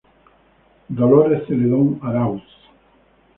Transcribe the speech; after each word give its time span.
Dolores 0.99 1.45
Zeledón 1.47 1.99
Aráuz. 2.01 2.41